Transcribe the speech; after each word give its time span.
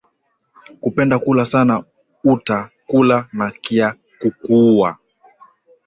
Kupenda 0.81 1.19
kula 1.19 1.45
sana 1.45 1.75
uta 2.33 2.57
kula 2.89 3.17
na 3.37 3.47
kya 3.63 3.87
kukuuwa 4.19 4.89